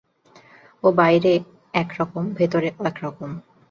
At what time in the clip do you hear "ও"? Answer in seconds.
0.83-0.87